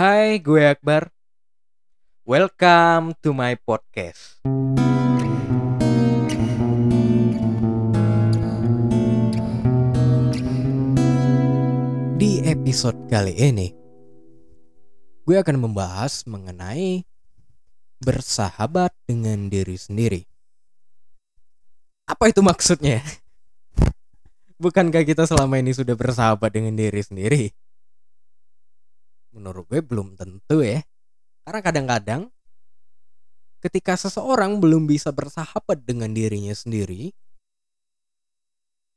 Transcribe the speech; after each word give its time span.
Hai, 0.00 0.40
gue 0.40 0.64
Akbar. 0.64 1.12
Welcome 2.24 3.12
to 3.20 3.36
my 3.36 3.52
podcast. 3.60 4.40
Di 12.16 12.40
episode 12.48 12.96
kali 13.12 13.36
ini, 13.44 13.76
gue 15.28 15.36
akan 15.36 15.68
membahas 15.68 16.24
mengenai 16.24 17.04
bersahabat 18.00 18.96
dengan 19.04 19.52
diri 19.52 19.76
sendiri. 19.76 20.24
Apa 22.08 22.32
itu 22.32 22.40
maksudnya? 22.40 23.04
Bukankah 24.56 25.04
kita 25.04 25.28
selama 25.28 25.60
ini 25.60 25.76
sudah 25.76 25.92
bersahabat 25.92 26.56
dengan 26.56 26.72
diri 26.72 27.04
sendiri? 27.04 27.52
Menurut 29.30 29.66
gue 29.70 29.80
belum 29.82 30.18
tentu 30.18 30.62
ya. 30.62 30.82
Karena 31.46 31.60
kadang-kadang 31.62 32.22
ketika 33.60 33.94
seseorang 33.94 34.58
belum 34.58 34.88
bisa 34.88 35.12
bersahabat 35.12 35.84
dengan 35.84 36.10
dirinya 36.10 36.52
sendiri, 36.56 37.12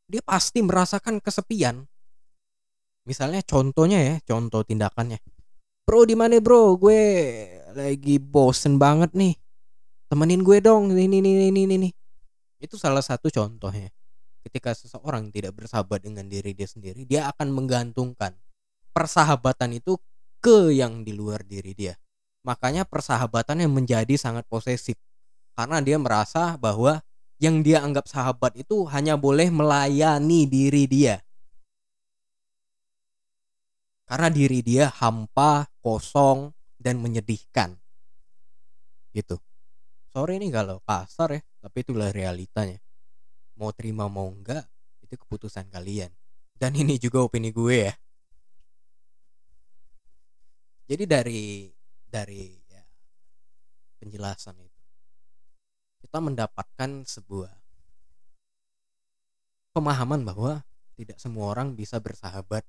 dia 0.08 0.22
pasti 0.24 0.64
merasakan 0.64 1.20
kesepian. 1.20 1.86
Misalnya 3.04 3.44
contohnya 3.44 4.00
ya, 4.00 4.16
contoh 4.24 4.64
tindakannya. 4.64 5.20
Bro 5.84 6.08
di 6.08 6.16
mana 6.16 6.40
bro? 6.40 6.80
Gue 6.80 7.00
lagi 7.76 8.16
bosen 8.16 8.80
banget 8.80 9.12
nih. 9.12 9.36
Temenin 10.08 10.40
gue 10.40 10.64
dong. 10.64 10.96
Ini 10.96 11.20
ini 11.20 11.52
ini 11.52 11.62
ini. 11.68 11.90
Itu 12.64 12.80
salah 12.80 13.04
satu 13.04 13.28
contohnya. 13.28 13.92
Ketika 14.44 14.72
seseorang 14.72 15.32
tidak 15.32 15.60
bersahabat 15.60 16.04
dengan 16.04 16.28
diri 16.32 16.56
dia 16.56 16.68
sendiri, 16.68 17.04
dia 17.04 17.28
akan 17.32 17.52
menggantungkan 17.52 18.32
persahabatan 18.96 19.76
itu 19.76 20.00
ke 20.44 20.76
yang 20.76 21.08
di 21.08 21.16
luar 21.16 21.48
diri 21.48 21.72
dia. 21.72 21.96
Makanya 22.44 22.84
persahabatan 22.84 23.64
yang 23.64 23.72
menjadi 23.72 24.20
sangat 24.20 24.44
posesif. 24.52 25.00
Karena 25.56 25.80
dia 25.80 25.96
merasa 25.96 26.60
bahwa 26.60 27.00
yang 27.40 27.64
dia 27.64 27.80
anggap 27.80 28.12
sahabat 28.12 28.60
itu 28.60 28.84
hanya 28.92 29.16
boleh 29.16 29.48
melayani 29.48 30.44
diri 30.44 30.84
dia 30.84 31.24
karena 34.14 34.30
diri 34.30 34.62
dia 34.62 34.94
hampa, 34.94 35.66
kosong, 35.82 36.54
dan 36.78 37.00
menyedihkan. 37.02 37.74
Gitu. 39.10 39.42
Sorry 40.14 40.38
nih 40.38 40.54
kalau 40.54 40.84
kasar 40.86 41.40
ya, 41.40 41.42
tapi 41.58 41.82
itulah 41.82 42.14
realitanya. 42.14 42.78
Mau 43.58 43.74
terima 43.74 44.06
mau 44.06 44.30
enggak, 44.30 44.70
itu 45.02 45.18
keputusan 45.18 45.66
kalian. 45.74 46.14
Dan 46.54 46.78
ini 46.78 47.02
juga 47.02 47.26
opini 47.26 47.50
gue 47.50 47.90
ya. 47.90 47.94
Jadi 50.84 51.04
dari 51.08 51.72
dari 52.04 52.54
ya, 52.70 52.84
penjelasan 54.04 54.60
itu 54.60 54.82
kita 56.04 56.20
mendapatkan 56.20 57.08
sebuah 57.08 57.52
pemahaman 59.74 60.22
bahwa 60.28 60.62
tidak 60.94 61.18
semua 61.18 61.50
orang 61.50 61.74
bisa 61.74 61.98
bersahabat 61.98 62.62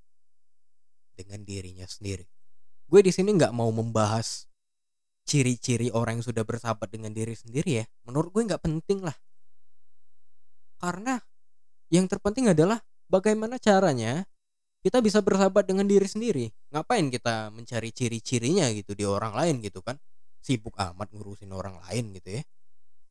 dengan 1.19 1.45
dirinya 1.45 1.85
sendiri. 1.85 2.25
Gue 2.89 3.05
di 3.05 3.13
sini 3.13 3.35
nggak 3.35 3.53
mau 3.53 3.69
membahas 3.69 4.49
ciri-ciri 5.25 5.89
orang 5.93 6.21
yang 6.21 6.27
sudah 6.27 6.45
bersahabat 6.47 6.89
dengan 6.89 7.13
diri 7.13 7.35
sendiri 7.35 7.83
ya. 7.83 7.85
Menurut 8.09 8.33
gue 8.33 8.43
nggak 8.49 8.63
penting 8.63 9.05
lah. 9.05 9.17
Karena 10.81 11.17
yang 11.89 12.09
terpenting 12.09 12.53
adalah 12.53 12.81
bagaimana 13.09 13.57
caranya 13.61 14.25
kita 14.85 15.01
bisa 15.01 15.25
bersahabat 15.25 15.65
dengan 15.65 15.89
diri 15.89 16.05
sendiri. 16.05 16.53
Ngapain 16.69 17.09
kita 17.09 17.49
mencari 17.49 17.89
ciri-cirinya 17.89 18.69
gitu 18.77 18.93
di 18.93 19.09
orang 19.09 19.33
lain 19.33 19.65
gitu 19.65 19.81
kan? 19.81 19.97
Sibuk 20.45 20.77
amat 20.77 21.09
ngurusin 21.09 21.49
orang 21.57 21.81
lain 21.89 22.13
gitu 22.21 22.37
ya. 22.37 22.43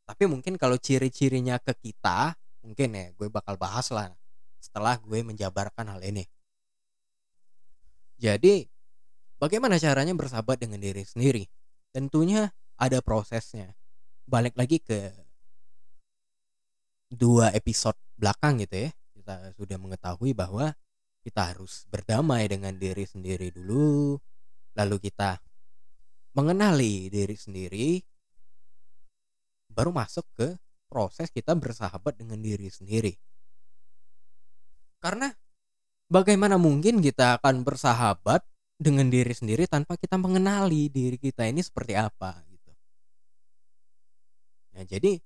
Tapi 0.05 0.29
mungkin 0.29 0.61
kalau 0.61 0.77
ciri-cirinya 0.77 1.57
ke 1.57 1.73
kita, 1.73 2.37
mungkin 2.61 2.93
ya 2.93 3.09
gue 3.17 3.25
bakal 3.25 3.57
bahas 3.57 3.89
lah 3.89 4.13
setelah 4.61 5.01
gue 5.01 5.25
menjabarkan 5.25 5.97
hal 5.97 6.05
ini. 6.05 6.29
Jadi, 8.21 8.69
bagaimana 9.41 9.81
caranya 9.81 10.13
bersahabat 10.13 10.61
dengan 10.61 10.77
diri 10.77 11.01
sendiri? 11.01 11.49
Tentunya 11.89 12.53
ada 12.77 13.01
prosesnya. 13.01 13.73
Balik 14.29 14.53
lagi 14.53 14.77
ke 14.77 15.09
dua 17.09 17.49
episode 17.57 17.97
belakang 18.13 18.61
gitu 18.61 18.87
ya. 18.87 18.89
Kita 19.17 19.57
sudah 19.57 19.81
mengetahui 19.81 20.37
bahwa 20.37 20.77
kita 21.23 21.55
harus 21.55 21.87
berdamai 21.87 22.51
dengan 22.51 22.75
diri 22.75 23.07
sendiri 23.07 23.49
dulu. 23.55 24.19
Lalu 24.75 24.97
kita 24.99 25.39
mengenali 26.35 27.07
diri 27.07 27.37
sendiri 27.37 28.01
baru 29.73 29.89
masuk 29.89 30.25
ke 30.37 30.47
proses 30.91 31.33
kita 31.33 31.57
bersahabat 31.57 32.19
dengan 32.19 32.37
diri 32.37 32.69
sendiri. 32.69 33.17
Karena 35.01 35.33
bagaimana 36.11 36.61
mungkin 36.61 37.01
kita 37.01 37.41
akan 37.41 37.65
bersahabat 37.65 38.45
dengan 38.77 39.09
diri 39.09 39.33
sendiri 39.33 39.65
tanpa 39.65 39.97
kita 39.97 40.19
mengenali 40.19 40.91
diri 40.91 41.17
kita 41.17 41.49
ini 41.49 41.63
seperti 41.63 41.97
apa 41.97 42.37
gitu. 42.51 42.71
Nah, 44.77 44.83
jadi 44.85 45.17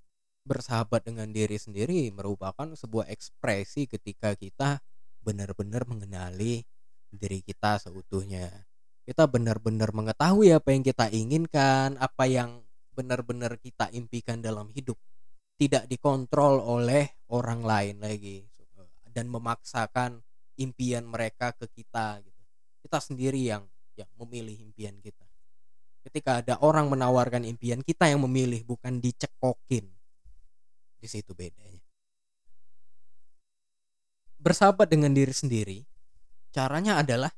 bersahabat 0.47 1.03
dengan 1.03 1.27
diri 1.35 1.59
sendiri 1.59 2.07
merupakan 2.15 2.71
sebuah 2.71 3.11
ekspresi 3.11 3.91
ketika 3.91 4.31
kita 4.39 4.79
benar-benar 5.21 5.85
mengenali 5.89 6.65
diri 7.09 7.39
kita 7.41 7.81
seutuhnya. 7.81 8.49
Kita 9.07 9.23
benar-benar 9.25 9.95
mengetahui 9.95 10.51
apa 10.51 10.75
yang 10.75 10.83
kita 10.83 11.07
inginkan, 11.09 11.95
apa 11.97 12.27
yang 12.27 12.61
benar-benar 12.91 13.55
kita 13.61 13.87
impikan 13.95 14.43
dalam 14.43 14.67
hidup. 14.75 14.99
Tidak 15.57 15.87
dikontrol 15.87 16.59
oleh 16.59 17.25
orang 17.31 17.63
lain 17.63 17.97
lagi 18.03 18.45
dan 19.17 19.25
memaksakan 19.33 20.21
impian 20.61 21.01
mereka 21.05 21.49
ke 21.57 21.65
kita 21.73 22.21
gitu 22.21 22.43
kita 22.85 23.01
sendiri 23.01 23.41
yang 23.41 23.65
yang 23.97 24.05
memilih 24.21 24.53
impian 24.61 24.93
kita 25.01 25.25
ketika 26.05 26.45
ada 26.45 26.55
orang 26.61 26.85
menawarkan 26.85 27.41
impian 27.49 27.81
kita 27.81 28.09
yang 28.13 28.21
memilih 28.21 28.61
bukan 28.61 29.01
dicekokin 29.01 29.89
di 31.01 31.07
situ 31.09 31.33
bedanya 31.33 31.76
bersahabat 34.47 34.87
dengan 34.87 35.11
diri 35.11 35.35
sendiri 35.35 35.83
caranya 36.57 37.03
adalah 37.03 37.29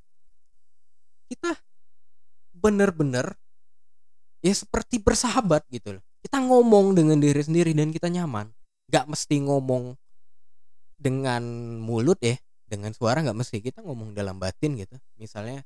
kita 1.28 1.60
benar-benar 2.56 3.36
ya 4.40 4.56
seperti 4.56 5.04
bersahabat 5.04 5.68
gitu 5.68 6.00
loh. 6.00 6.04
Kita 6.24 6.40
ngomong 6.40 6.96
dengan 6.96 7.20
diri 7.20 7.44
sendiri 7.44 7.76
dan 7.76 7.92
kita 7.92 8.08
nyaman. 8.08 8.48
Gak 8.88 9.12
mesti 9.12 9.44
ngomong 9.44 9.96
dengan 11.00 11.44
mulut 11.80 12.20
ya 12.24 12.40
dengan 12.68 12.96
suara 12.96 13.20
nggak 13.20 13.38
mesti. 13.38 13.60
Kita 13.60 13.84
ngomong 13.84 14.16
dalam 14.16 14.40
batin 14.40 14.80
gitu. 14.80 14.96
Misalnya 15.20 15.64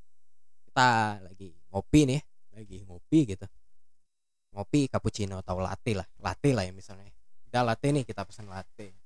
kita 0.65 1.21
lagi 1.21 1.53
ngopi 1.69 2.09
nih 2.09 2.21
lagi 2.53 2.77
ngopi 2.85 3.19
gitu. 3.37 3.45
Ngopi 4.53 4.89
cappuccino 4.89 5.41
atau 5.41 5.57
latte 5.61 5.97
lah. 5.97 6.05
Latte 6.21 6.53
lah 6.53 6.65
ya 6.65 6.73
misalnya. 6.73 7.09
Kita 7.45 7.65
latte 7.65 7.87
nih 7.89 8.03
kita 8.05 8.25
pesan 8.25 8.49
latte 8.49 9.02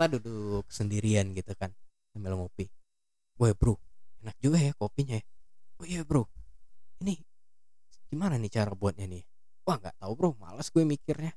kita 0.00 0.16
duduk 0.16 0.64
sendirian 0.72 1.36
gitu 1.36 1.52
kan 1.60 1.68
sambil 2.08 2.32
ngopi. 2.32 2.72
Wah 3.36 3.52
bro 3.52 3.76
enak 4.24 4.32
juga 4.40 4.56
ya 4.56 4.72
kopinya 4.72 5.20
ya. 5.20 5.24
Oh 5.76 5.84
iya 5.84 6.00
bro. 6.08 6.24
Ini 7.04 7.20
gimana 8.08 8.40
nih 8.40 8.48
cara 8.48 8.72
buatnya 8.72 9.04
nih? 9.04 9.20
Wah 9.68 9.76
nggak 9.76 10.00
tahu 10.00 10.12
bro. 10.16 10.32
Malas 10.40 10.72
gue 10.72 10.88
mikirnya. 10.88 11.36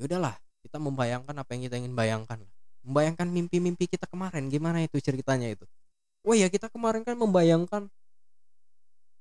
Ya 0.00 0.08
udahlah 0.08 0.40
kita 0.64 0.80
membayangkan 0.80 1.36
apa 1.36 1.52
yang 1.52 1.68
kita 1.68 1.76
ingin 1.84 1.92
bayangkan 1.92 2.40
membayangkan 2.80 3.28
mimpi-mimpi 3.28 3.84
kita 3.84 4.08
kemarin 4.08 4.48
gimana 4.48 4.80
itu 4.80 4.96
ceritanya 4.96 5.52
itu? 5.52 5.68
Oh 6.24 6.32
ya 6.32 6.48
kita 6.48 6.72
kemarin 6.72 7.04
kan 7.04 7.12
membayangkan 7.20 7.92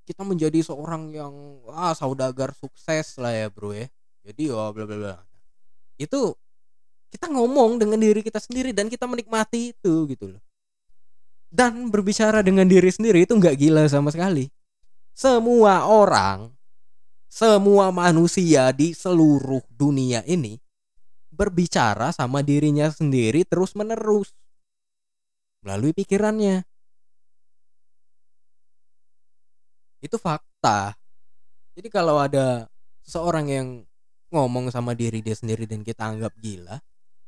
kita 0.07 0.23
menjadi 0.23 0.63
seorang 0.63 1.11
yang 1.11 1.35
ah 1.75 1.91
saudagar 1.91 2.55
sukses 2.55 3.19
lah 3.19 3.35
ya 3.35 3.51
bro 3.51 3.75
ya. 3.75 3.91
Jadi 4.23 4.47
oh 4.47 4.71
bla 4.71 4.87
bla 4.87 4.95
bla. 4.95 5.15
Itu 5.99 6.39
kita 7.11 7.27
ngomong 7.27 7.77
dengan 7.77 7.99
diri 7.99 8.23
kita 8.23 8.39
sendiri 8.39 8.71
dan 8.71 8.87
kita 8.87 9.05
menikmati 9.05 9.75
itu 9.75 10.07
gitu 10.09 10.35
loh 10.35 10.41
dan 11.51 11.91
berbicara 11.91 12.39
dengan 12.39 12.63
diri 12.65 12.87
sendiri 12.87 13.27
itu 13.27 13.35
nggak 13.35 13.55
gila 13.59 13.83
sama 13.91 14.09
sekali 14.09 14.47
semua 15.11 15.85
orang 15.85 16.49
semua 17.27 17.91
manusia 17.91 18.71
di 18.71 18.95
seluruh 18.95 19.63
dunia 19.71 20.23
ini 20.23 20.55
berbicara 21.31 22.11
sama 22.11 22.43
dirinya 22.43 22.91
sendiri 22.91 23.47
terus 23.47 23.71
menerus 23.75 24.35
melalui 25.61 25.93
pikirannya. 25.93 26.65
Itu 30.01 30.17
fakta. 30.17 30.97
Jadi 31.77 31.87
kalau 31.87 32.17
ada 32.17 32.65
seseorang 33.05 33.45
yang 33.47 33.67
ngomong 34.33 34.73
sama 34.73 34.97
diri 34.97 35.21
dia 35.21 35.37
sendiri 35.37 35.69
dan 35.69 35.85
kita 35.85 36.09
anggap 36.09 36.33
gila, 36.41 36.81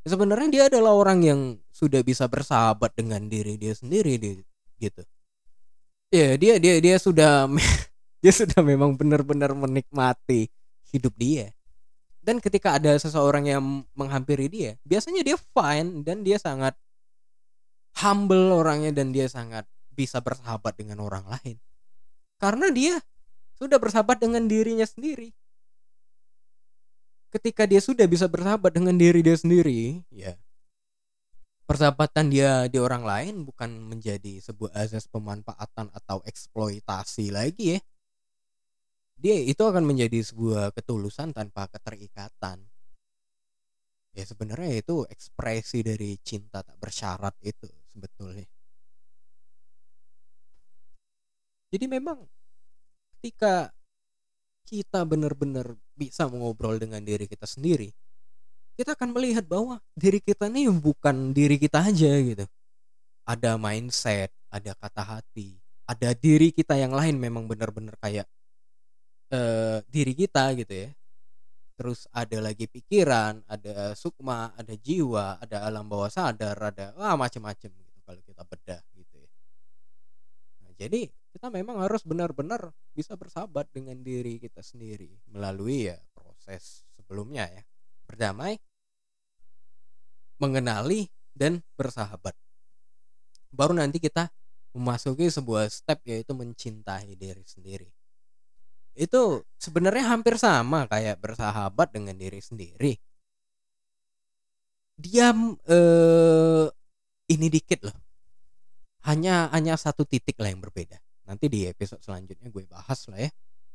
sebenarnya 0.04 0.50
dia 0.52 0.64
adalah 0.68 0.94
orang 0.96 1.20
yang 1.24 1.40
sudah 1.72 2.04
bisa 2.04 2.28
bersahabat 2.28 2.94
dengan 2.96 3.28
diri 3.28 3.56
dia 3.56 3.74
sendiri 3.74 4.20
gitu. 4.80 5.04
Ya, 6.14 6.38
dia 6.38 6.62
dia 6.62 6.78
dia 6.78 6.96
sudah 7.00 7.50
dia 8.24 8.34
sudah 8.34 8.62
memang 8.62 8.94
benar-benar 8.94 9.56
menikmati 9.56 10.52
hidup 10.92 11.16
dia. 11.18 11.52
Dan 12.24 12.40
ketika 12.40 12.80
ada 12.80 12.96
seseorang 12.96 13.52
yang 13.52 13.64
menghampiri 13.96 14.48
dia 14.48 14.72
biasanya 14.88 15.24
dia 15.28 15.36
fine 15.36 16.08
dan 16.08 16.24
dia 16.24 16.40
sangat 16.40 16.76
humble 18.00 18.56
orangnya 18.56 18.96
dan 18.96 19.12
dia 19.12 19.28
sangat 19.28 19.68
bisa 19.92 20.24
bersahabat 20.24 20.76
dengan 20.80 21.04
orang 21.04 21.28
lain. 21.28 21.58
Karena 22.40 22.72
dia 22.72 23.00
sudah 23.56 23.80
bersahabat 23.80 24.20
dengan 24.20 24.48
dirinya 24.48 24.84
sendiri 24.84 25.32
ketika 27.34 27.66
dia 27.66 27.82
sudah 27.82 28.06
bisa 28.06 28.30
bersahabat 28.30 28.78
dengan 28.78 28.94
diri 28.94 29.26
dia 29.26 29.34
sendiri 29.34 30.06
ya. 30.14 30.38
persahabatan 31.66 32.30
dia 32.30 32.68
di 32.70 32.78
orang 32.78 33.02
lain 33.08 33.36
bukan 33.48 33.74
menjadi 33.90 34.38
sebuah 34.44 34.78
azas 34.78 35.10
pemanfaatan 35.10 35.90
atau 35.96 36.22
eksploitasi 36.28 37.34
lagi 37.34 37.80
ya. 37.80 37.80
Dia 39.18 39.40
itu 39.40 39.64
akan 39.64 39.88
menjadi 39.88 40.20
sebuah 40.22 40.76
ketulusan 40.76 41.32
tanpa 41.32 41.72
keterikatan. 41.72 42.68
Ya 44.14 44.24
sebenarnya 44.28 44.84
itu 44.84 45.08
ekspresi 45.08 45.82
dari 45.82 46.20
cinta 46.22 46.62
tak 46.62 46.78
bersyarat 46.78 47.34
itu 47.42 47.66
sebetulnya. 47.90 48.46
Jadi 51.74 51.86
memang 51.90 52.22
ketika 53.18 53.74
kita 54.68 55.02
benar-benar 55.10 55.74
bisa 55.94 56.26
mengobrol 56.30 56.82
dengan 56.82 57.02
diri 57.02 57.30
kita 57.30 57.46
sendiri 57.46 57.94
kita 58.74 58.98
akan 58.98 59.14
melihat 59.14 59.46
bahwa 59.46 59.78
diri 59.94 60.18
kita 60.18 60.50
ini 60.50 60.66
bukan 60.70 61.30
diri 61.30 61.62
kita 61.62 61.86
aja 61.86 62.10
gitu. 62.10 62.46
Ada 63.24 63.56
mindset 63.56 64.34
ada 64.50 64.74
kata 64.76 65.02
hati 65.02 65.62
ada 65.86 66.16
diri 66.18 66.50
kita 66.50 66.74
yang 66.80 66.96
lain 66.96 67.20
memang 67.20 67.46
benar-benar 67.46 67.96
kayak 68.02 68.28
uh, 69.32 69.80
diri 69.88 70.18
kita 70.18 70.58
gitu 70.58 70.74
ya. 70.74 70.90
Terus 71.78 72.10
ada 72.10 72.38
lagi 72.42 72.66
pikiran 72.66 73.46
ada 73.46 73.94
sukma 73.94 74.52
ada 74.58 74.74
jiwa 74.74 75.38
ada 75.38 75.70
alam 75.70 75.86
bawah 75.86 76.10
sadar 76.10 76.58
ada 76.58 76.98
wah 76.98 77.14
macam-macam 77.14 77.70
gitu 77.70 78.00
kalau 78.04 78.22
kita 78.26 78.42
bedah 78.42 78.82
gitu 78.98 79.16
ya. 79.22 79.30
Nah, 80.66 80.72
jadi 80.76 81.02
kita 81.44 81.52
memang 81.60 81.84
harus 81.84 82.08
benar-benar 82.08 82.72
bisa 82.96 83.20
bersahabat 83.20 83.68
dengan 83.76 84.00
diri 84.00 84.40
kita 84.40 84.64
sendiri 84.64 85.12
melalui 85.28 85.92
ya 85.92 86.00
proses 86.16 86.88
sebelumnya 86.96 87.52
ya. 87.52 87.68
Berdamai 88.08 88.56
mengenali 90.40 91.12
dan 91.36 91.60
bersahabat. 91.76 92.32
Baru 93.52 93.76
nanti 93.76 94.00
kita 94.00 94.32
memasuki 94.72 95.28
sebuah 95.28 95.68
step 95.68 96.00
yaitu 96.08 96.32
mencintai 96.32 97.12
diri 97.20 97.44
sendiri. 97.44 97.92
Itu 98.96 99.44
sebenarnya 99.60 100.16
hampir 100.16 100.40
sama 100.40 100.88
kayak 100.88 101.20
bersahabat 101.20 101.92
dengan 101.92 102.16
diri 102.16 102.40
sendiri. 102.40 102.96
Diam 104.96 105.60
eh, 105.68 106.72
ini 107.36 107.52
dikit 107.52 107.84
loh. 107.84 108.00
Hanya 109.04 109.52
hanya 109.52 109.76
satu 109.76 110.08
titik 110.08 110.40
lah 110.40 110.48
yang 110.48 110.64
berbeda 110.64 111.03
nanti 111.24 111.48
di 111.48 111.66
episode 111.68 112.04
selanjutnya 112.04 112.52
gue 112.52 112.64
bahas 112.68 113.08
lah 113.08 113.20
ya 113.20 113.32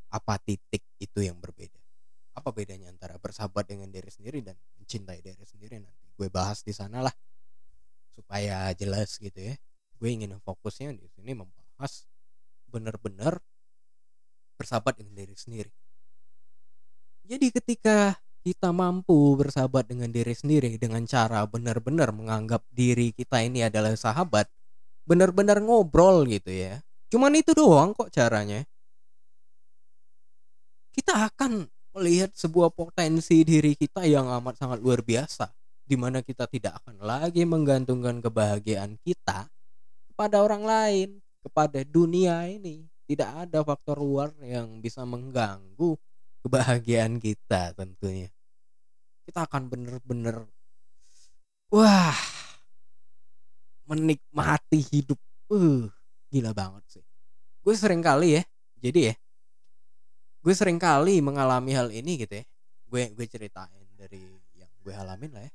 apa 0.08 0.40
titik 0.40 0.84
itu 1.00 1.18
yang 1.20 1.36
berbeda. 1.36 1.76
Apa 2.32 2.54
bedanya 2.54 2.88
antara 2.88 3.18
bersahabat 3.18 3.68
dengan 3.68 3.90
diri 3.90 4.08
sendiri 4.08 4.40
dan 4.40 4.56
mencintai 4.80 5.20
diri 5.20 5.44
sendiri 5.44 5.82
nanti? 5.82 6.06
Gue 6.16 6.32
bahas 6.32 6.64
di 6.64 6.72
sana 6.72 7.04
lah. 7.04 7.14
Supaya 8.14 8.72
jelas 8.78 9.18
gitu 9.20 9.36
ya. 9.36 9.54
Gue 9.98 10.14
ingin 10.14 10.38
fokusnya 10.40 10.94
di 10.94 11.08
sini 11.12 11.34
membahas 11.34 12.06
benar-benar 12.70 13.42
bersahabat 14.56 15.02
dengan 15.02 15.14
diri 15.18 15.36
sendiri. 15.36 15.72
Jadi 17.28 17.46
ketika 17.52 18.16
kita 18.46 18.72
mampu 18.72 19.36
bersahabat 19.36 19.90
dengan 19.90 20.08
diri 20.08 20.32
sendiri 20.32 20.80
dengan 20.80 21.04
cara 21.04 21.44
benar-benar 21.44 22.14
menganggap 22.16 22.64
diri 22.72 23.12
kita 23.12 23.44
ini 23.44 23.66
adalah 23.66 23.92
sahabat 23.92 24.48
benar-benar 25.04 25.60
ngobrol 25.60 26.24
gitu 26.24 26.48
ya 26.48 26.80
Cuman 27.08 27.32
itu 27.37 27.56
doang 27.56 27.96
kok 27.96 28.12
caranya. 28.12 28.64
Kita 30.93 31.25
akan 31.28 31.64
melihat 31.96 32.31
sebuah 32.37 32.69
potensi 32.70 33.40
diri 33.43 33.72
kita 33.72 34.05
yang 34.05 34.28
amat 34.28 34.60
sangat 34.60 34.78
luar 34.84 35.00
biasa 35.00 35.49
di 35.88 35.96
mana 35.96 36.20
kita 36.20 36.44
tidak 36.44 36.84
akan 36.84 37.00
lagi 37.00 37.49
menggantungkan 37.49 38.20
kebahagiaan 38.20 39.00
kita 39.00 39.49
kepada 40.12 40.44
orang 40.44 40.69
lain, 40.69 41.08
kepada 41.40 41.81
dunia 41.81 42.44
ini. 42.44 42.84
Tidak 43.08 43.49
ada 43.49 43.64
faktor 43.64 44.05
luar 44.05 44.37
yang 44.44 44.84
bisa 44.84 45.00
mengganggu 45.08 45.96
kebahagiaan 46.44 47.16
kita 47.16 47.72
tentunya. 47.72 48.28
Kita 49.25 49.49
akan 49.49 49.72
bener-bener 49.72 50.44
wah 51.72 52.20
menikmati 53.88 54.84
hidup. 54.93 55.16
Uh, 55.49 55.88
gila 56.28 56.52
banget 56.52 56.84
sih. 56.88 57.04
Gue 57.64 57.75
sering 57.76 58.00
kali 58.00 58.40
ya 58.40 58.42
jadi 58.78 59.12
ya 59.12 59.14
gue 60.38 60.54
sering 60.54 60.78
kali 60.78 61.19
mengalami 61.20 61.75
hal 61.75 61.90
ini 61.92 62.25
gitu 62.25 62.40
ya. 62.40 62.44
Gue 62.88 63.12
gue 63.12 63.26
ceritain 63.28 63.88
dari 63.98 64.22
yang 64.56 64.70
gue 64.80 64.94
alamin 64.94 65.30
lah 65.34 65.44
ya. 65.44 65.52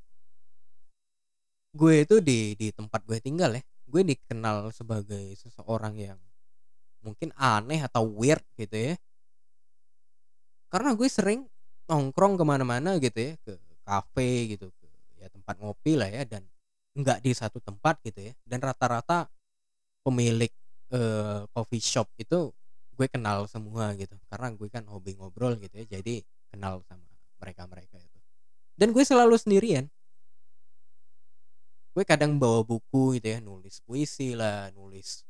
Gue 1.73 2.05
itu 2.05 2.21
di 2.21 2.53
di 2.53 2.69
tempat 2.69 3.01
gue 3.07 3.17
tinggal 3.17 3.57
ya 3.57 3.63
gue 3.93 4.01
dikenal 4.01 4.73
sebagai 4.73 5.37
seseorang 5.37 5.93
yang 6.01 6.19
mungkin 7.05 7.29
aneh 7.37 7.77
atau 7.85 8.09
weird 8.09 8.41
gitu 8.57 8.73
ya. 8.73 8.95
Karena 10.73 10.97
gue 10.97 11.05
sering 11.05 11.45
nongkrong 11.85 12.41
ke 12.41 12.43
mana-mana 12.47 12.97
gitu 12.97 13.19
ya 13.21 13.33
ke 13.45 13.53
kafe 13.85 14.57
gitu 14.57 14.71
ke 14.73 14.87
ya 15.21 15.29
tempat 15.29 15.61
ngopi 15.61 15.93
lah 15.93 16.09
ya 16.09 16.25
dan 16.25 16.41
nggak 16.97 17.21
di 17.21 17.31
satu 17.37 17.61
tempat 17.61 18.01
gitu 18.01 18.33
ya. 18.33 18.33
Dan 18.41 18.65
rata-rata 18.65 19.29
pemilik 20.01 20.49
uh, 20.93 21.49
coffee 21.51 21.81
shop 21.81 22.07
itu 22.21 22.53
gue 22.93 23.07
kenal 23.09 23.49
semua 23.49 23.91
gitu. 23.97 24.13
Karena 24.29 24.53
gue 24.53 24.69
kan 24.69 24.85
hobi 24.87 25.17
ngobrol 25.17 25.57
gitu 25.57 25.81
ya 25.81 25.99
jadi 25.99 26.21
kenal 26.53 26.85
sama 26.85 27.03
mereka 27.41 27.65
mereka 27.65 27.97
itu. 27.97 28.19
Dan 28.77 28.93
gue 28.93 29.03
selalu 29.03 29.35
sendirian. 29.35 29.89
Gue 31.93 32.05
kadang 32.05 32.41
bawa 32.41 32.65
buku 32.65 33.17
gitu 33.21 33.27
ya 33.37 33.39
nulis 33.41 33.81
puisi 33.85 34.33
lah 34.33 34.73
nulis 34.73 35.21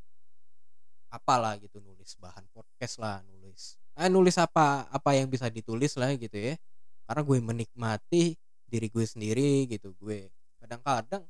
apalah 1.12 1.60
gitu 1.60 1.84
nulis 1.84 2.16
bahan 2.18 2.48
podcast 2.56 2.98
lah 2.98 3.22
nulis 3.28 3.76
eh, 4.00 4.10
nulis 4.10 4.40
apa 4.40 4.88
apa 4.90 5.10
yang 5.14 5.28
bisa 5.28 5.48
ditulis 5.52 5.96
lah 6.00 6.16
gitu 6.16 6.36
ya. 6.40 6.56
Karena 7.04 7.22
gue 7.24 7.38
menikmati 7.44 8.36
diri 8.64 8.88
gue 8.88 9.06
sendiri 9.06 9.68
gitu 9.70 9.92
gue 10.00 10.32
kadang-kadang 10.64 11.28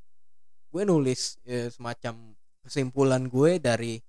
gue 0.73 0.83
nulis 0.85 1.41
ya, 1.43 1.67
semacam 1.67 2.37
kesimpulan 2.63 3.27
gue 3.27 3.59
dari 3.59 3.99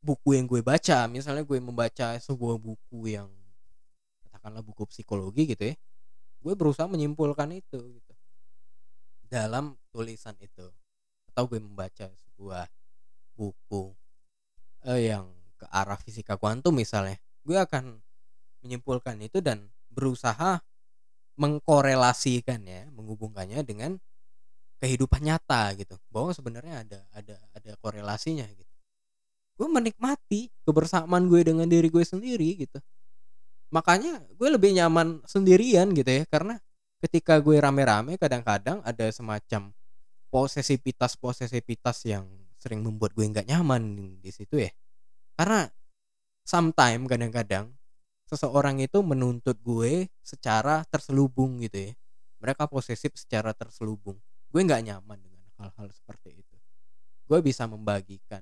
buku 0.00 0.36
yang 0.36 0.48
gue 0.48 0.64
baca 0.64 1.04
misalnya 1.06 1.44
gue 1.44 1.58
membaca 1.60 2.16
sebuah 2.16 2.56
buku 2.56 3.12
yang 3.12 3.28
katakanlah 4.24 4.64
buku 4.64 4.88
psikologi 4.88 5.52
gitu 5.52 5.72
ya 5.72 5.76
gue 6.40 6.52
berusaha 6.56 6.88
menyimpulkan 6.88 7.52
itu 7.52 7.78
gitu 8.00 8.12
dalam 9.28 9.76
tulisan 9.92 10.34
itu 10.40 10.66
atau 11.30 11.44
gue 11.46 11.60
membaca 11.60 12.08
sebuah 12.08 12.64
buku 13.36 13.92
eh, 14.88 15.12
yang 15.12 15.28
ke 15.60 15.68
arah 15.68 16.00
fisika 16.00 16.40
kuantum 16.40 16.72
misalnya 16.72 17.20
gue 17.44 17.60
akan 17.60 18.00
menyimpulkan 18.64 19.20
itu 19.20 19.44
dan 19.44 19.68
berusaha 19.92 20.64
mengkorelasikan 21.36 22.60
ya 22.64 22.88
menghubungkannya 22.92 23.60
dengan 23.64 24.00
kehidupan 24.80 25.20
nyata 25.24 25.76
gitu 25.76 26.00
bahwa 26.08 26.32
sebenarnya 26.32 26.84
ada 26.88 27.00
ada 27.12 27.36
ada 27.52 27.72
korelasinya 27.84 28.48
gitu 28.48 28.69
gue 29.60 29.68
menikmati 29.68 30.48
kebersamaan 30.64 31.28
gue 31.28 31.44
dengan 31.44 31.68
diri 31.68 31.92
gue 31.92 32.00
sendiri 32.00 32.64
gitu. 32.64 32.80
Makanya 33.68 34.24
gue 34.32 34.48
lebih 34.48 34.72
nyaman 34.72 35.20
sendirian 35.28 35.92
gitu 35.92 36.08
ya. 36.08 36.24
Karena 36.24 36.56
ketika 37.04 37.36
gue 37.44 37.60
rame-rame 37.60 38.16
kadang-kadang 38.16 38.80
ada 38.80 39.04
semacam 39.12 39.68
posesivitas 40.32 41.12
posesivitas 41.20 42.08
yang 42.08 42.24
sering 42.56 42.80
membuat 42.80 43.12
gue 43.12 43.28
nggak 43.28 43.52
nyaman 43.52 44.16
di 44.24 44.32
situ 44.32 44.64
ya. 44.64 44.72
Karena 45.36 45.68
sometimes 46.48 47.04
kadang-kadang 47.04 47.68
seseorang 48.32 48.80
itu 48.80 49.04
menuntut 49.04 49.60
gue 49.60 50.08
secara 50.24 50.88
terselubung 50.88 51.60
gitu 51.60 51.92
ya. 51.92 51.92
Mereka 52.40 52.64
posesif 52.64 53.12
secara 53.12 53.52
terselubung. 53.52 54.16
Gue 54.48 54.64
nggak 54.64 54.88
nyaman 54.88 55.20
dengan 55.20 55.44
hal-hal 55.60 55.92
seperti 55.92 56.40
itu. 56.40 56.56
Gue 57.28 57.44
bisa 57.44 57.68
membagikan 57.68 58.40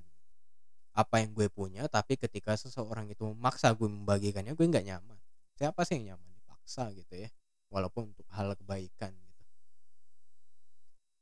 apa 0.99 1.23
yang 1.23 1.31
gue 1.31 1.47
punya 1.47 1.87
tapi 1.87 2.19
ketika 2.19 2.59
seseorang 2.59 3.07
itu 3.07 3.23
memaksa 3.23 3.71
gue 3.71 3.87
membagikannya 3.87 4.51
gue 4.51 4.65
nggak 4.67 4.85
nyaman. 4.85 5.17
Siapa 5.55 5.87
sih 5.87 5.99
yang 5.99 6.15
nyaman? 6.15 6.29
Dipaksa 6.35 6.91
gitu 6.91 7.15
ya 7.15 7.29
walaupun 7.71 8.11
untuk 8.11 8.27
hal 8.33 8.51
kebaikan 8.57 9.13
gitu. 9.13 9.43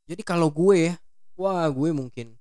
Jadi 0.08 0.22
kalau 0.26 0.50
gue 0.50 0.92
ya 0.92 0.94
wah 1.38 1.70
gue 1.70 1.90
mungkin 1.94 2.34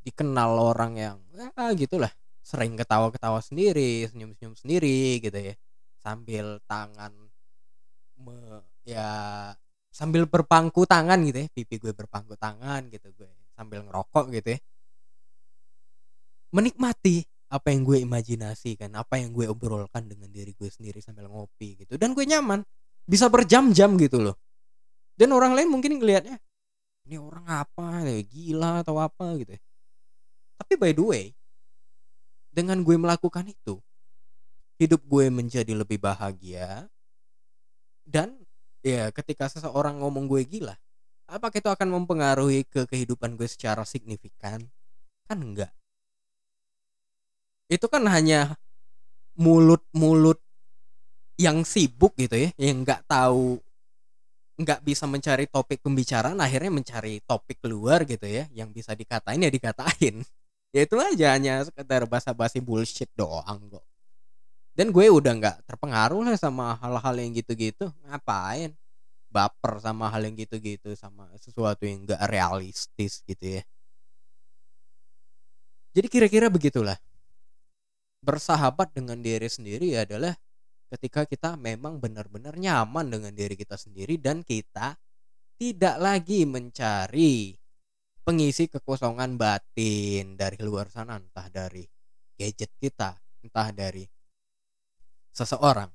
dikenal 0.00 0.56
orang 0.56 0.92
yang 0.96 1.18
ya 1.36 1.52
gitulah 1.76 2.10
sering 2.40 2.74
ketawa-ketawa 2.74 3.44
sendiri 3.44 4.08
senyum-senyum 4.08 4.56
sendiri 4.56 5.20
gitu 5.20 5.36
ya 5.36 5.54
sambil 6.00 6.56
tangan 6.64 7.12
me, 8.16 8.64
ya 8.88 9.08
sambil 9.92 10.24
berpangku 10.24 10.88
tangan 10.88 11.20
gitu 11.28 11.44
ya 11.44 11.48
pipi 11.52 11.76
gue 11.76 11.92
berpangku 11.92 12.34
tangan 12.40 12.88
gitu 12.88 13.12
gue 13.12 13.28
sambil 13.52 13.84
ngerokok 13.84 14.32
gitu 14.40 14.56
ya 14.56 14.58
menikmati 16.50 17.26
apa 17.50 17.74
yang 17.74 17.82
gue 17.82 17.98
imajinasikan 18.06 18.94
apa 18.94 19.18
yang 19.18 19.34
gue 19.34 19.50
obrolkan 19.50 20.06
dengan 20.06 20.30
diri 20.30 20.54
gue 20.54 20.70
sendiri 20.70 21.02
sambil 21.02 21.26
ngopi 21.26 21.82
gitu. 21.82 21.98
Dan 21.98 22.14
gue 22.14 22.22
nyaman 22.22 22.62
bisa 23.02 23.26
berjam-jam 23.26 23.98
gitu 23.98 24.22
loh. 24.22 24.38
Dan 25.18 25.34
orang 25.34 25.58
lain 25.58 25.66
mungkin 25.66 25.98
ngelihatnya 25.98 26.38
ini 27.10 27.18
orang 27.18 27.42
apa? 27.50 28.06
Ya 28.06 28.22
gila 28.22 28.86
atau 28.86 29.02
apa? 29.02 29.34
gitu. 29.42 29.58
Tapi 30.62 30.72
by 30.78 30.94
the 30.94 31.02
way 31.02 31.24
dengan 32.54 32.82
gue 32.86 32.94
melakukan 32.94 33.46
itu 33.50 33.82
hidup 34.78 35.02
gue 35.06 35.26
menjadi 35.26 35.74
lebih 35.74 35.98
bahagia. 35.98 36.86
Dan 38.06 38.38
ya 38.86 39.10
ketika 39.10 39.50
seseorang 39.50 39.98
ngomong 39.98 40.30
gue 40.30 40.42
gila 40.46 40.78
apakah 41.30 41.62
itu 41.62 41.70
akan 41.70 41.94
mempengaruhi 41.94 42.66
ke 42.66 42.86
kehidupan 42.90 43.38
gue 43.38 43.46
secara 43.46 43.82
signifikan? 43.82 44.66
Kan 45.26 45.38
enggak 45.42 45.70
itu 47.70 47.86
kan 47.86 48.02
hanya 48.10 48.58
mulut-mulut 49.38 50.42
yang 51.40 51.62
sibuk 51.64 52.12
gitu 52.18 52.36
ya 52.36 52.50
yang 52.58 52.82
nggak 52.84 53.06
tahu 53.08 53.62
nggak 54.60 54.84
bisa 54.84 55.08
mencari 55.08 55.48
topik 55.48 55.80
pembicaraan 55.80 56.36
akhirnya 56.36 56.68
mencari 56.68 57.24
topik 57.24 57.64
keluar 57.64 58.04
gitu 58.04 58.28
ya 58.28 58.44
yang 58.52 58.68
bisa 58.74 58.92
dikatain 58.92 59.40
ya 59.40 59.50
dikatain. 59.50 60.20
Ya 60.70 60.86
itu 60.86 60.94
aja 61.02 61.34
hanya 61.34 61.66
sekedar 61.66 62.06
basa-basi 62.06 62.62
bullshit 62.62 63.10
doang 63.18 63.58
kok. 63.74 63.82
Dan 64.70 64.94
gue 64.94 65.10
udah 65.10 65.34
nggak 65.34 65.56
terpengaruh 65.66 66.22
lah 66.22 66.38
sama 66.38 66.78
hal-hal 66.78 67.18
yang 67.18 67.34
gitu-gitu. 67.34 67.90
Ngapain? 68.06 68.70
Baper 69.34 69.82
sama 69.82 70.06
hal 70.14 70.22
yang 70.30 70.38
gitu-gitu 70.38 70.94
sama 70.94 71.26
sesuatu 71.42 71.82
yang 71.82 72.06
nggak 72.06 72.22
realistis 72.22 73.18
gitu 73.26 73.58
ya. 73.58 73.62
Jadi 75.90 76.06
kira-kira 76.06 76.46
begitulah 76.46 76.94
bersahabat 78.20 78.92
dengan 78.92 79.20
diri 79.24 79.48
sendiri 79.48 79.96
adalah 79.96 80.36
ketika 80.92 81.24
kita 81.24 81.56
memang 81.56 81.98
benar-benar 81.98 82.56
nyaman 82.60 83.08
dengan 83.08 83.32
diri 83.32 83.56
kita 83.56 83.80
sendiri 83.80 84.20
dan 84.20 84.44
kita 84.44 84.96
tidak 85.56 85.96
lagi 85.96 86.44
mencari 86.44 87.56
pengisi 88.20 88.68
kekosongan 88.68 89.40
batin 89.40 90.36
dari 90.36 90.60
luar 90.60 90.92
sana 90.92 91.16
entah 91.16 91.48
dari 91.48 91.84
gadget 92.36 92.72
kita 92.76 93.16
entah 93.40 93.68
dari 93.72 94.04
seseorang 95.32 95.88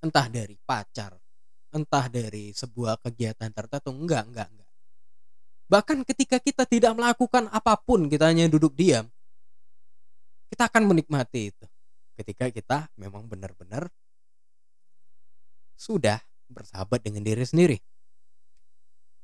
entah 0.00 0.26
dari 0.32 0.56
pacar 0.56 1.12
entah 1.70 2.06
dari 2.08 2.50
sebuah 2.56 2.98
kegiatan 3.04 3.52
tertentu 3.52 3.94
enggak 3.94 4.24
enggak 4.26 4.48
enggak. 4.50 4.70
Bahkan 5.70 5.98
ketika 6.02 6.42
kita 6.42 6.66
tidak 6.66 6.98
melakukan 6.98 7.46
apa 7.54 7.78
pun 7.78 8.10
kita 8.10 8.26
hanya 8.26 8.50
duduk 8.50 8.74
diam 8.74 9.06
kita 10.50 10.66
akan 10.66 10.90
menikmati 10.90 11.54
itu 11.54 11.66
ketika 12.18 12.50
kita 12.50 12.78
memang 12.98 13.24
benar-benar 13.30 13.88
sudah 15.78 16.20
bersahabat 16.50 17.00
dengan 17.00 17.22
diri 17.22 17.46
sendiri. 17.46 17.78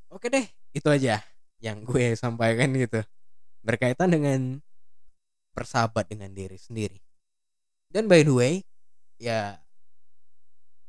Oke 0.08 0.30
deh, 0.30 0.46
itu 0.72 0.86
aja 0.86 1.20
yang 1.58 1.82
gue 1.82 2.14
sampaikan 2.22 2.72
gitu. 2.78 3.02
Berkaitan 3.60 4.14
dengan 4.14 4.62
bersahabat 5.52 6.06
dengan 6.06 6.30
diri 6.30 6.56
sendiri. 6.56 7.02
Dan 7.90 8.06
by 8.06 8.22
the 8.22 8.32
way, 8.32 8.54
ya 9.18 9.58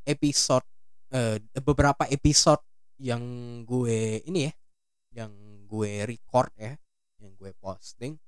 episode 0.05 0.63
eh, 1.11 1.41
beberapa 1.59 2.05
episode 2.07 2.61
yang 3.01 3.19
gue 3.65 4.21
ini 4.23 4.47
ya, 4.47 4.53
yang 5.25 5.33
gue 5.65 6.05
record 6.05 6.53
ya, 6.55 6.77
yang 7.19 7.33
gue 7.35 7.51
posting 7.57 8.21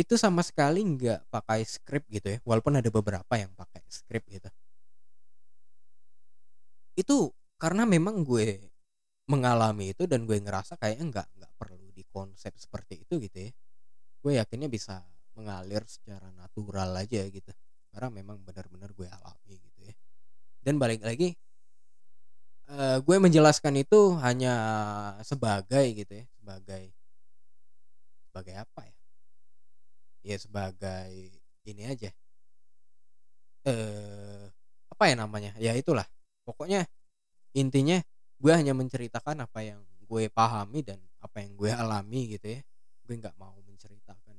itu 0.00 0.14
sama 0.16 0.40
sekali 0.40 0.80
nggak 0.80 1.28
pakai 1.28 1.60
script 1.68 2.08
gitu 2.08 2.28
ya, 2.36 2.38
walaupun 2.48 2.80
ada 2.80 2.88
beberapa 2.88 3.34
yang 3.36 3.52
pakai 3.52 3.84
script 3.92 4.26
gitu. 4.32 4.48
Itu 6.96 7.36
karena 7.60 7.84
memang 7.84 8.24
gue 8.24 8.70
mengalami 9.28 9.92
itu 9.92 10.08
dan 10.08 10.24
gue 10.24 10.40
ngerasa 10.40 10.80
kayaknya 10.80 11.04
nggak 11.12 11.28
nggak 11.38 11.52
perlu 11.60 11.88
di 11.92 12.02
konsep 12.08 12.56
seperti 12.56 13.04
itu 13.04 13.20
gitu 13.20 13.38
ya. 13.48 13.50
Gue 14.24 14.32
yakinnya 14.40 14.68
bisa 14.72 15.04
mengalir 15.36 15.84
secara 15.86 16.32
natural 16.34 16.90
aja 16.96 17.22
gitu 17.28 17.52
karena 17.90 18.08
memang 18.10 18.40
benar-benar 18.42 18.90
gue 18.96 19.08
alami 19.08 19.56
gitu 19.60 19.80
ya. 19.84 19.94
Dan 20.64 20.80
balik 20.80 21.04
lagi 21.04 21.36
uh, 22.70 22.98
gue 23.02 23.16
menjelaskan 23.20 23.82
itu 23.82 24.16
hanya 24.22 24.54
sebagai 25.26 25.84
gitu 25.94 26.12
ya 26.22 26.26
sebagai 26.38 26.84
sebagai 28.30 28.54
apa 28.62 28.82
ya 28.86 28.99
ya 30.20 30.36
sebagai 30.36 31.12
ini 31.64 31.82
aja. 31.86 32.10
Eh 33.64 34.44
apa 34.90 35.04
ya 35.08 35.14
namanya? 35.16 35.52
Ya 35.56 35.72
itulah. 35.76 36.04
Pokoknya 36.44 36.84
intinya 37.56 38.00
gue 38.40 38.52
hanya 38.52 38.76
menceritakan 38.76 39.44
apa 39.44 39.64
yang 39.64 39.80
gue 40.04 40.28
pahami 40.28 40.84
dan 40.84 41.00
apa 41.20 41.40
yang 41.44 41.56
gue 41.56 41.70
alami 41.72 42.36
gitu 42.36 42.58
ya. 42.58 42.60
Gue 43.04 43.14
nggak 43.16 43.36
mau 43.40 43.56
menceritakan 43.64 44.36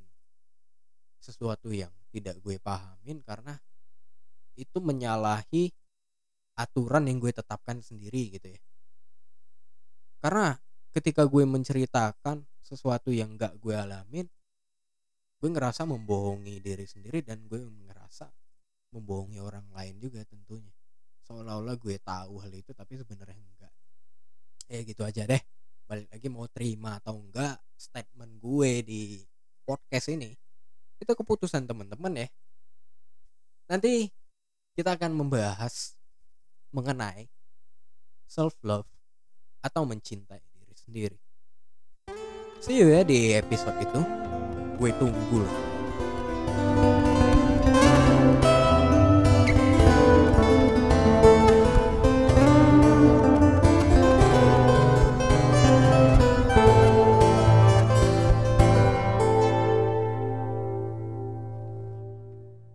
sesuatu 1.22 1.70
yang 1.70 1.94
tidak 2.12 2.42
gue 2.42 2.58
pahamin 2.58 3.22
karena 3.22 3.56
itu 4.60 4.78
menyalahi 4.84 5.72
aturan 6.58 7.08
yang 7.08 7.18
gue 7.18 7.32
tetapkan 7.32 7.80
sendiri 7.80 8.38
gitu 8.38 8.52
ya. 8.52 8.62
Karena 10.22 10.54
ketika 10.94 11.26
gue 11.26 11.42
menceritakan 11.48 12.46
sesuatu 12.62 13.10
yang 13.10 13.34
gak 13.40 13.58
gue 13.58 13.74
alamin 13.74 14.28
gue 15.42 15.50
ngerasa 15.50 15.90
membohongi 15.90 16.62
diri 16.62 16.86
sendiri 16.86 17.26
dan 17.26 17.42
gue 17.50 17.58
ngerasa 17.58 18.30
membohongi 18.94 19.42
orang 19.42 19.66
lain 19.74 19.98
juga 19.98 20.22
tentunya. 20.22 20.70
Seolah-olah 21.26 21.74
gue 21.82 21.98
tahu 21.98 22.46
hal 22.46 22.54
itu 22.54 22.70
tapi 22.78 23.02
sebenarnya 23.02 23.42
enggak. 23.42 23.74
Ya 24.70 24.80
gitu 24.86 25.02
aja 25.02 25.26
deh. 25.26 25.42
Balik 25.90 26.14
lagi 26.14 26.28
mau 26.30 26.46
terima 26.46 27.02
atau 27.02 27.18
enggak 27.18 27.58
statement 27.74 28.38
gue 28.38 28.72
di 28.86 29.02
podcast 29.66 30.14
ini 30.14 30.30
itu 31.02 31.12
keputusan 31.18 31.66
teman-teman 31.66 32.14
ya. 32.22 32.28
Nanti 33.66 34.14
kita 34.78 34.94
akan 34.94 35.26
membahas 35.26 35.98
mengenai 36.70 37.26
self 38.30 38.54
love 38.62 38.86
atau 39.66 39.90
mencintai 39.90 40.46
diri 40.54 40.76
sendiri. 40.78 41.18
See 42.62 42.78
you 42.78 42.94
ya 42.94 43.02
di 43.02 43.34
episode 43.34 43.82
itu 43.82 44.02
gue 44.82 44.90
tunggu 44.98 45.46
loh 45.46 46.91